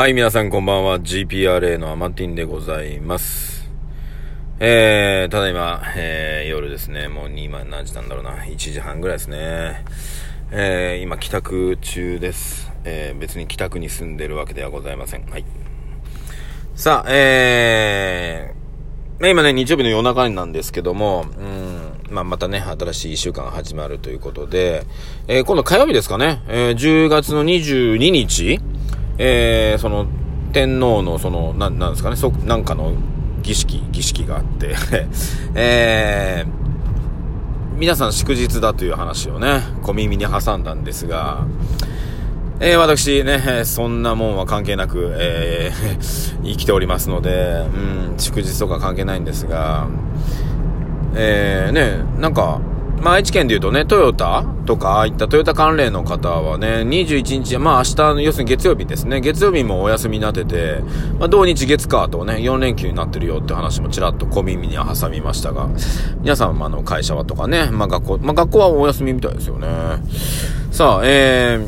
[0.00, 0.98] はい、皆さんこんばんは。
[1.00, 3.70] GPRA のアマティンでございます。
[4.58, 7.08] えー、ただいま、えー、夜ですね。
[7.08, 8.30] もう今何時なんだろうな。
[8.44, 9.84] 1時半ぐらいですね。
[10.52, 12.72] えー、今帰宅中です。
[12.84, 15.26] えー、別に帰宅に住んでるわけではございません。
[15.26, 15.44] はい。
[16.74, 24.86] さあ、えー、今ね、日曜日の夜中なんですけども、うん、まあ、またね、新しい1週間が始まるということで、
[25.28, 28.60] えー、今度火曜日ですかね、えー、10月の22日、
[29.22, 30.06] えー、その、
[30.54, 32.94] 天皇の、その、な、なんですかね、そ、なんかの
[33.42, 34.74] 儀式、儀式があって。
[35.54, 41.44] えー、皆さん祝日だという話をね、小耳に挟んだんですが、
[42.60, 49.86] えー、私ね、そんなもんは関係なく、えー、 生きておりますので、うん、祝日とか関係ないんですが、
[51.14, 52.62] えー、ね、なんか、
[53.00, 60.80] まあ、愛知県で言うとね、トヨタとか、ああいったトヨタ関連の方はね、21日、まあ明日の、要するに月曜日ですね、月曜日もお休みになってて、
[61.18, 65.70] まあ土日月火とね、4連休になってるよって話もちらっと小耳に挟みましたが、
[66.20, 69.66] 皆さん、まあの、会社はとかね、まあ学校、まあ学校はお休みみたいですよね。
[70.70, 71.58] さあ、え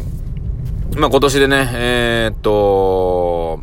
[0.91, 3.61] ー、まあ今年でね、えー、っと、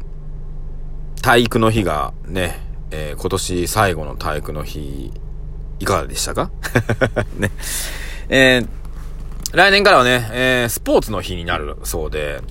[1.22, 5.12] 体育の日がね、えー、今年最後の体育の日
[5.80, 6.52] いかがでしたか？
[7.38, 7.52] ね。
[8.30, 12.42] えー、来年からはね、えー、スポーツの日になるそうで、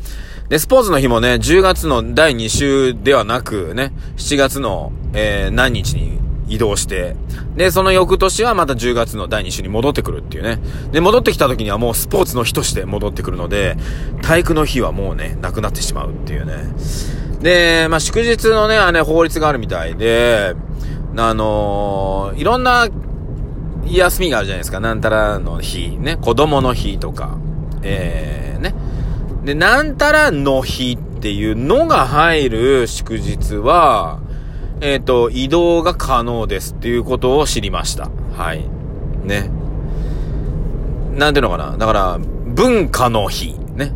[0.48, 6.19] で、スポーツの日もね、10月の第2週ではなくね、7月の、えー、何日に
[6.49, 7.17] 移動して、
[7.55, 10.59] で、その翌年はまた10月の第2週に戻ってくるっていうね。
[10.91, 13.77] で、戻ってきた時にはもうスポーツの日として戻ってくるので、
[14.23, 16.55] 体育の日はもうね、なくなってしまうっていうね。
[17.43, 20.55] で、まあ、祝日のね、あれ、法律があるみたいで、
[21.17, 22.89] あのー、いろんな
[23.97, 24.81] 休みがあるじゃないですか。
[24.81, 26.17] なんたらの日、ね。
[26.17, 27.39] 子供の日とか。
[27.83, 28.75] えー、ね。
[29.44, 34.20] で、なんたらの日っていうのが入る祝日は、
[34.81, 38.11] えっ、ー、と、移動が可能ですっていうことを知りました。
[38.36, 38.65] はい。
[39.25, 39.50] ね。
[41.15, 41.76] なんていうのかな。
[41.76, 43.55] だから、文化の日。
[43.75, 43.93] ね。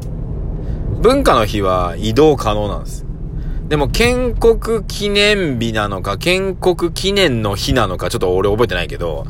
[1.00, 3.04] 文化の日は移動可能なんです。
[3.68, 9.24] でも、建国記念日なのか、建国記念の日なのか、ちょっと俺覚えてないけど、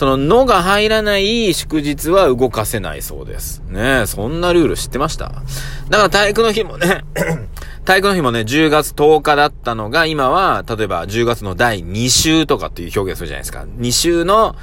[0.00, 3.62] その、のが入らない祝日は動かせないそうです。
[3.68, 5.26] ねそんなルール知ってました？
[5.90, 7.04] だから体育の日もね
[7.84, 13.66] 体育の日もね、10月10日だったのが、今は、例えば10月の第2週とかっていう表現するじゃないですか。
[13.76, 14.56] 2週の、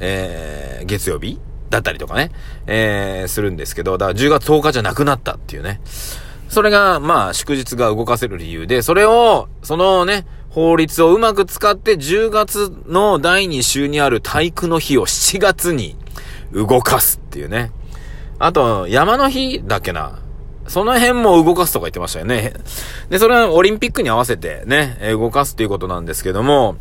[0.00, 2.32] えー、月曜日だったりとかね、
[2.66, 5.80] えー、するんですけど、だから10月10日じゃなくなったっていうね。
[6.48, 15.96] それが、まあ、祝日が動かせる理由で、それを、そのね、法律をうまく使って10月の第2週にある体育の日を7月に
[16.52, 17.70] 動かすっていうね。
[18.40, 20.18] あと、山の日だっけな。
[20.66, 22.52] その辺も動かすとか言ってましたよね。
[23.08, 26.76] で、それはオリンピックに合わせてね、動かすっていうことなんですけども、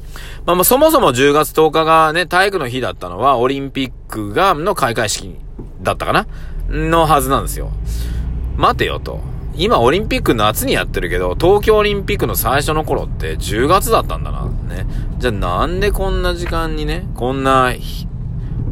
[0.45, 5.35] まあ、まあ、そもそも10月10日がね、体育の日だったのは、オリンピックが、の開会式
[5.81, 6.27] だったかな
[6.69, 7.71] のはずなんですよ。
[8.57, 9.21] 待てよと。
[9.59, 14.45] 今オリンピック夏にやってるけど、東京オリンピックの最初の頃って10月だったんだな。
[14.45, 14.87] ね。
[15.17, 17.73] じゃあなんでこんな時間にね、こんな、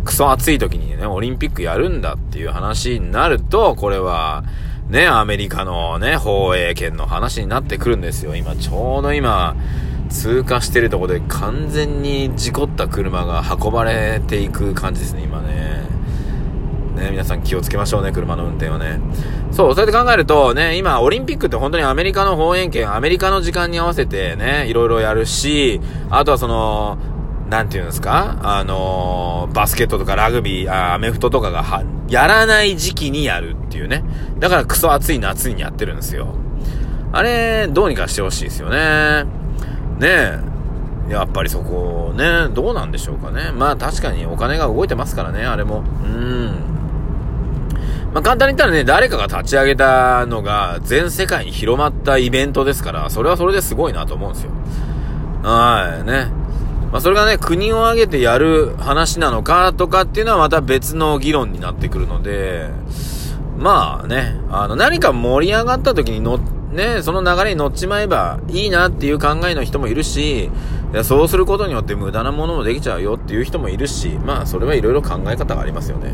[0.06, 4.46] クソ暑い時にね、オリンピックやるんだっていう話になると、これは、
[4.88, 8.38] ね、アメリカのね、放映権の話になってくるんですよ。
[8.38, 9.58] 今、ちょうど今、
[10.09, 15.97] 通過してるとこで完全に事故った車が運ばれていく感じですね、今ね。
[16.97, 19.00] ね、皆さん気をつけましょうね、車の運転はね。
[19.52, 26.97] そう、そうやって考えると、ね、今、オリンピックって本当にアメリカの放映権、アメリカの時間に合わせてね、いろいろやるし、あとはその、
[27.50, 34.03] なんていうんですかあのー、バスケットとかラグビー、あアメフトとかがは、やらない時期にやるっていうね。
[34.40, 36.36] だからクソ暑い夏にやってるんですよ。
[37.13, 39.24] あれ、どうにかしてほしいですよね。
[40.00, 40.40] ねえ。
[41.09, 43.52] やっぱりそこ、ね、どうなんでしょうかね。
[43.53, 45.84] まあ確かにお金が動いてますからね、あれも。
[46.03, 46.77] うん。
[48.18, 54.52] まあ、簡単に言ったらね、誰かが立ち上げたのが全世界に広まったイベントですから、それはそれですごいなと思うんですよ。
[55.44, 56.25] はい、ね。
[56.92, 62.72] まあ、それがね、国を挙げてやる話なのかとかっていうのはまた別の議論になってくるので、
[63.60, 66.40] まあね、あの、何か盛り上がった時に乗
[66.72, 70.50] ね、その流れに乗っちまえばいいなっていう考えの人もいるし、
[71.04, 76.13] そうすることによって無駄なものもできちゃうよっていう人もいるし、まあそれはいろいろ考え方がありますよね。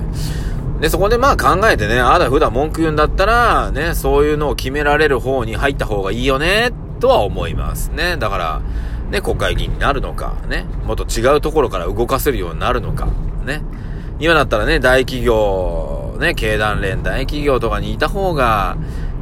[0.84, 8.18] で、そこでまあ考えてね、ああだ普段文句言うんだったら、ね、そういうのを決められる方に入った方がいいよね、とは思いますね。
[8.18, 8.62] だから、
[9.10, 13.08] ね、国会議員になるのか、ね、もっと違うところから動かせるようになるのか、
[13.46, 13.62] ね。
[14.20, 18.76] 今だったらね、大企業、ね、経団連大企業とかにいた方が、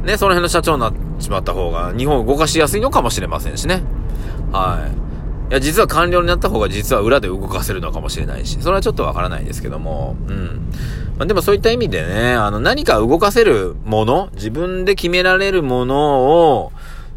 [0.04, 3.84] ね、その辺の社長になっちまった方が、日本を動かしやすいのかもしれませんしね。
[4.50, 5.01] はい。
[5.52, 10.72] いや、実は官僚になった方が実は裏で動かせるのかもしれないし、それはちょっとわからないですけども、うん。
[11.18, 16.72] まあ、でもそういった意味でね、あの、何か動かせるもの、自分で決められるものを、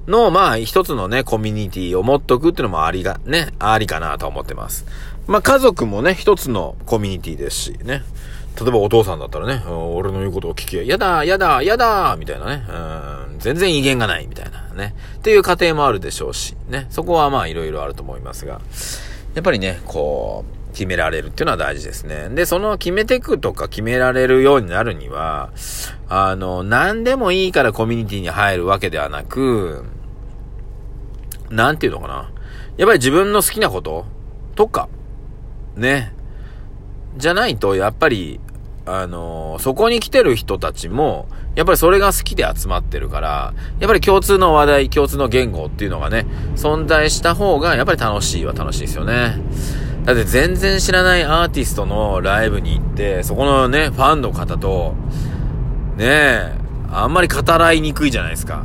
[0.10, 4.86] の、まあ、一つのね、コミュニティを持っとくっていうのもありが、ね、ありかなと思ってます。
[5.28, 8.04] まあ、家族もね、一つのコミュニティですし、ね。
[8.60, 12.66] 例えばお父さんだったらね、俺の言うことを聞け、やだ、やだ、やだ、みたいなね。
[13.32, 14.96] うん、全然威厳がない、みたいなね。
[15.18, 16.88] っていう家庭もあるでしょうし、ね。
[16.90, 18.62] そこはまあ、いろいろあると思いますが。
[19.34, 22.30] やっぱりね、こう、決められるっていうのは大事ですね。
[22.30, 25.50] で、その決めてくとか決められるようになるには、
[26.10, 29.86] あの、何でもいいからコミュニティに入るわけではなく、
[31.50, 32.30] なんていうのかな。
[32.78, 34.06] やっぱり自分の好きなこと
[34.56, 34.90] とか、
[35.76, 36.14] ね。
[37.18, 38.42] じゃないと、やっぱり、
[38.86, 49.42] あのー、そこに来てる人たちも、やっぱりそれが好きで集まってるから、やっぱり共通の話題、共通の言語っていうのがね、存在した方が、やっぱり楽しいは楽しいですよね。
[50.04, 54.94] だって全然知らないアーティストのライブに行って、そこのね、ファンの方と、
[55.98, 56.54] ねえ、
[56.92, 58.64] あんまり語らいにくいじゃないですか。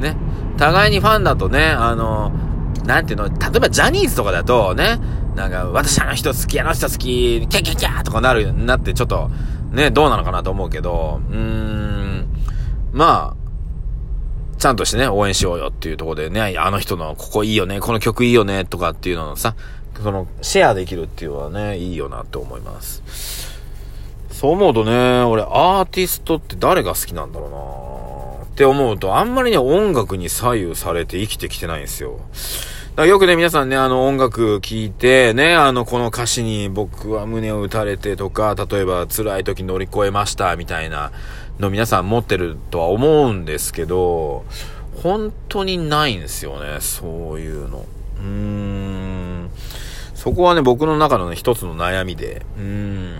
[0.00, 0.16] ね。
[0.56, 2.32] 互いにファンだとね、あの、
[2.84, 4.98] なんていうの、例えばジャニーズとかだとね、
[5.34, 9.30] なんか、私あの人好き、あの人好き、キャキャキャとかなる、なってちょっと、
[9.72, 12.28] ね、どうなのかなと思うけど、うーん、
[12.92, 13.44] まあ、
[14.58, 19.56] ちゃんとしてね、応援しようよっていうとこでね、あの人のここいいよね、この曲いいよね、とかっていうのをさ、
[20.02, 23.02] その、シェアできるっていうのはね、いいよなって思います。
[24.30, 27.50] そう思うとね、俺、アーティストって誰が好きなんだろう
[28.42, 32.20] なって思うと、あんまりね、音楽に左右されて生きてきてないんですよ。
[32.96, 41.10] だよくね、皆さんね、あの、音楽聴いて、ね、あの、この歌詞に僕は胸を打たれてとか、例えば辛い時乗り越えました、みたいな
[41.58, 44.44] の皆さん持ってるとは思うんですけど、
[45.02, 47.84] 本当にないんですよね、そういうの。
[48.20, 49.50] うーん。
[50.14, 53.14] そこはね、僕の中のね、一つの悩みで、うーん。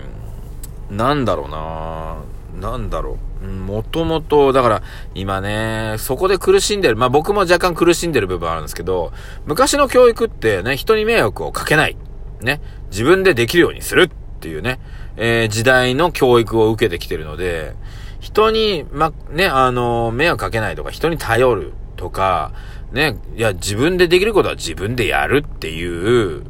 [0.89, 2.15] なんだろうな
[2.59, 3.47] なんだろう。
[3.47, 4.81] もともと、だから、
[5.13, 6.95] 今ね、そこで苦しんでる。
[6.95, 9.11] まあ僕も若干苦しんでる部分あるんですけど、
[9.45, 11.97] 昔の教育ってね、人に迷惑をかけない。
[12.41, 12.61] ね。
[12.89, 14.09] 自分でできるようにするっ
[14.39, 14.79] ていうね、
[15.17, 17.75] えー、時代の教育を受けてきてるので、
[18.19, 22.53] 人に、ま、ね、あの、迷惑かけないとか、人に頼るとか、
[22.91, 26.43] ね、いや、自分でできることは自分でやるっていう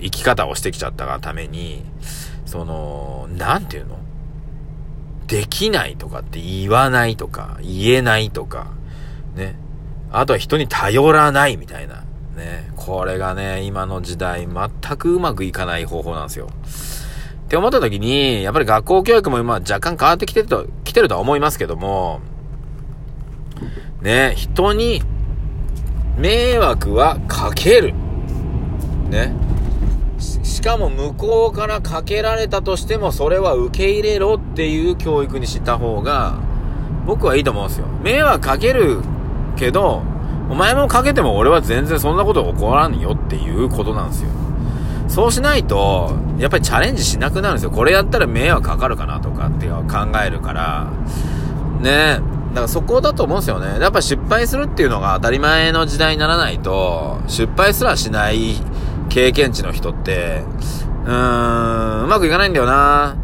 [0.00, 1.84] 生き方をしてきちゃったがために、
[2.44, 3.98] その、なんていうの？
[5.26, 8.68] できないとかって言わないとか、言えないとか、
[9.34, 9.56] ね。
[10.12, 12.04] あとは人に頼らないみたいな。
[12.36, 12.70] ね。
[12.76, 16.48] これがね、今の時代全くうまくいかない方法なんですよ。
[17.46, 22.20] って思った時に、やっぱり学校教育も今若干変わってきてると、来てるとは思いますけども、
[24.00, 25.02] ね、人に
[26.16, 27.94] 迷惑はかける。
[29.10, 29.45] ね。
[30.18, 36.38] しかも向こうからかけられたとしてもそれは受け入れろっていう教育にした方が
[37.06, 37.86] 僕はいいと思うんですよ。
[38.02, 39.00] 迷惑かける
[39.56, 40.02] けど、
[40.50, 44.30] お前もかけても俺は全然そんなこと起こらんよっていうことなんですよ。
[45.08, 47.70] そうしないと、やっぱりチャレンジしなくなるんですよ。
[47.70, 49.84] これやったら迷惑かかるかなとかって考
[50.24, 50.90] えるから。
[51.80, 52.20] ね
[52.50, 53.78] だからそこだと思うんですよね。
[53.80, 58.56] やっぱ失敗するっていうのが当たり前の時代にならないと、失敗すらしない
[59.16, 60.42] 経験値の人って、
[61.06, 63.16] うーん、うまくいかないんだよな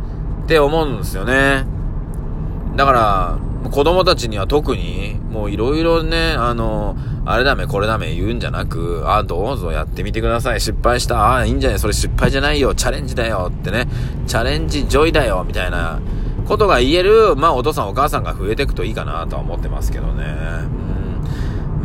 [0.44, 1.66] って思うんですよね。
[2.76, 2.92] だか
[3.62, 6.96] ら、子供たちには特に、もういろいろね、あの、
[7.26, 10.62] あれだめ、これだめ言うんじゃなく、あ、どうぞやってみてください。
[10.62, 11.34] 失敗した。
[11.34, 12.74] あ、いいんじゃないそれ失敗じゃないよ。
[12.74, 13.52] チャレンジだよ。
[13.54, 13.86] ってね。
[14.26, 15.44] チャレンジジョイだよ。
[15.46, 16.00] みたいな
[16.48, 20.24] ことが言える、まあお父さんお母さんが増えていくといいかなとは思ってますけどね。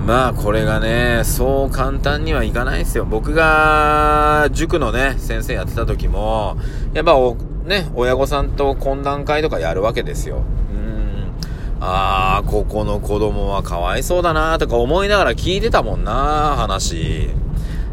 [0.07, 3.03] まあこれがね、そう簡単にはいかないですよ。
[3.03, 6.55] 僕が塾のね、先生やってた時も、
[6.93, 7.35] やっぱお、
[7.65, 10.37] ね、親御さんと懇談会とかやるわけですよ。
[10.37, 10.39] う
[10.73, 11.33] ん。
[11.81, 17.29] ああ、ここの子供はかわいそうだなとか思いながら聞いてたもんな話。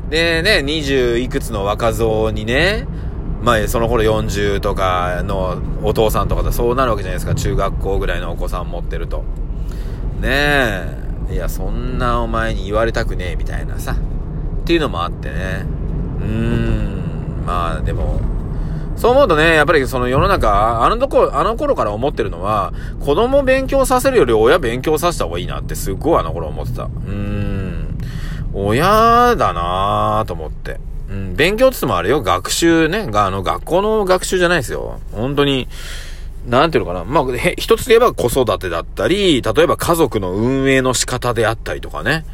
[0.09, 2.87] でね、20いくつの若造にね、
[3.43, 7.35] まあ、その頃40とかのお父さんとかでそうなるわけじゃないですか。
[7.35, 9.25] 中学校ぐらいのお子さん持ってると。
[10.21, 11.04] ねえ。
[11.31, 13.93] いや、そんなお前に言われたくねえ、みたいなさ。
[13.93, 15.67] っていうのもあってね。
[16.21, 18.21] うーん、まあ、でも、
[18.97, 26.85] そう思うとね、やっぱりその世の中、あのとこ、あの頃から思ってるのは、子供勉強させるより親勉強させた方がいいなってすっごいあの頃思ってた。
[26.85, 27.99] うーん。
[28.55, 30.79] 親だなぁと思って。
[31.11, 35.01] うん、勉強って言ってもあれよ、学習ね、が、あの、学校の学習じゃないですよ。
[35.13, 35.69] 本当に、
[36.47, 37.05] なんていうのかな。
[37.05, 37.25] まあ、
[37.57, 42.25] 一つで言えば子育てだったり、例えば家族の運営の仕方であったりとかね。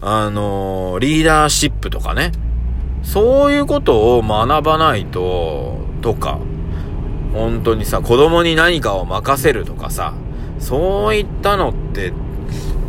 [0.00, 2.32] あのー、リーダーシップとかね。
[3.02, 6.38] そういうことを学ばないと、とか、
[7.32, 10.14] 本当にさ、子供に何かを任せるとかさ、
[10.58, 12.12] そういったのって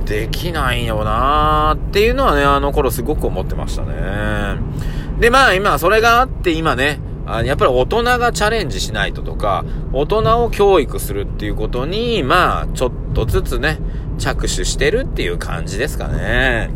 [0.06, 4.58] できないよなーっていうのはね、あの頃すごく思ってましたね。
[5.20, 13.80] で、まあ今、それがあって今ね、あやっぱり大人がチャレンジしないととか、大人を教育するっていうことに、まあ、ちょっとずつね、
[14.18, 16.70] 着手してるっていう感じですかね。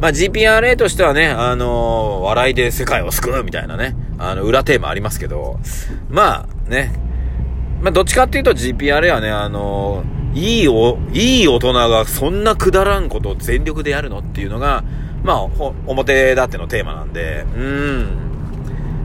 [0.00, 5.58] まあ、GPRA としてはね、あのー、笑いで世界を救うみたいなね、あの、裏テーマありますけど、
[6.08, 6.92] まあ、ね、
[7.80, 14.82] まあ、どっちかっていうと GPRA はね、あのー、いいお、いい大人がそんなくだらんことを全力でやるのっていうのが、
[15.22, 15.42] まあ、
[15.86, 18.33] 表だってのテーマなんで、うん。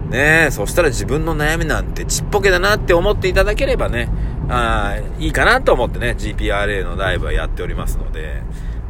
[0.10, 4.10] ねえ、そしたら自分の悩みなんてちっぽけだなって思っていただければね、
[4.50, 8.42] あいいかなと思ってね、GPRA のライブはやっておりますので、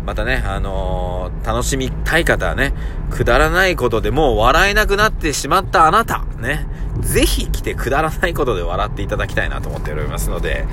[0.06, 2.74] またね、あのー、楽しみたい方はね、
[3.10, 6.66] くだらないことでもう笑えなくなってしまったあなた、ね、
[7.02, 10.66] ぜひ来てくだらないことで笑っていただきたいなと思っておりますので、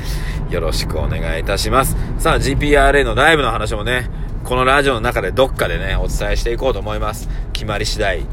[0.49, 1.97] よろしくお願いいたします。
[2.19, 4.09] さあ、GPRA のライブの話もね、
[4.45, 7.29] このラジオの中でどっかでね、お伝えしていこうと思います。
[7.53, 8.27] 決まり次第、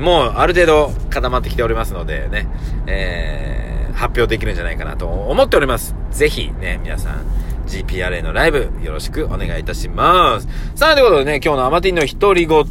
[0.00, 2.48] もうある程度固まってきておりますのでね、
[2.86, 5.94] えー、発表できるんじゃないかなと思っております。
[6.10, 7.24] ぜひね、皆さん、
[7.66, 10.48] GPRA のライブ、よろしくお願いいたします。
[10.74, 12.64] さあ、ということでね、今日のアマティンの独り言、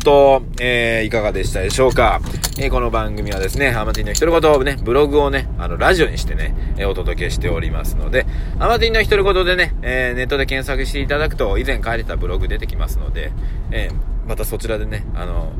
[0.59, 2.19] えー、いかがでしたでしょうか？
[2.57, 8.25] えー、この番組はですね、アマティンの独り言をね、ブログをね、あの、ラジオにしてね、えー、お届けしておりますので、
[8.59, 13.31] アマティンの独り言でね、えー、ネットで検索していただくと、以前書いてたブログ出てきますので、
[13.71, 15.53] えー、またそちらでね、あの、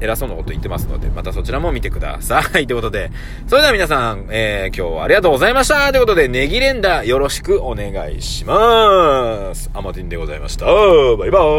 [0.00, 2.66] 偉そうなこと言ってますので、またそちらも見てください。
[2.68, 3.10] ということで、
[3.46, 5.90] それでは皆さん、えー、今日はありがとうございました。
[5.90, 9.70] ということで、ネギレンダーよろしくお願いします。
[9.74, 10.66] アマティンでございました。
[10.66, 10.72] バ
[11.26, 11.48] イバーイ。